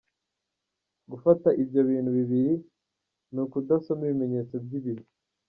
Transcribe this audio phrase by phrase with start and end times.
[1.11, 2.53] Gufata ibyo bintu bibiri
[3.33, 5.03] ni ukudasoma ibimenyetso by’ibihe.